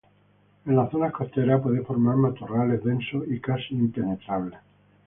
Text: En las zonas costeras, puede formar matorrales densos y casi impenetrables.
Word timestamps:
En 0.65 0.75
las 0.75 0.89
zonas 0.89 1.13
costeras, 1.13 1.61
puede 1.61 1.81
formar 1.83 2.15
matorrales 2.15 2.83
densos 2.83 3.23
y 3.27 3.39
casi 3.39 3.75
impenetrables. 3.75 4.57